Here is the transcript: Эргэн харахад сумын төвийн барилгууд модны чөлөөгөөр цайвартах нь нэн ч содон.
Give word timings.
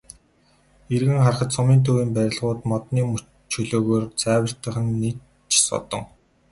Эргэн 0.95 1.19
харахад 1.23 1.49
сумын 1.55 1.79
төвийн 1.85 2.11
барилгууд 2.15 2.59
модны 2.71 3.01
чөлөөгөөр 3.51 4.03
цайвартах 4.21 4.75
нь 4.85 4.95
нэн 5.01 5.17
ч 5.51 5.53
содон. 5.67 6.03